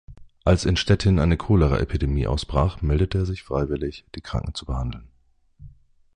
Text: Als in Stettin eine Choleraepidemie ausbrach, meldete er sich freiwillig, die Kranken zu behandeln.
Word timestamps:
Als 0.45 0.65
in 0.65 0.77
Stettin 0.77 1.19
eine 1.19 1.37
Choleraepidemie 1.37 2.25
ausbrach, 2.25 2.81
meldete 2.81 3.19
er 3.19 3.25
sich 3.27 3.43
freiwillig, 3.43 4.03
die 4.15 4.21
Kranken 4.21 4.55
zu 4.55 4.65
behandeln. 4.65 5.07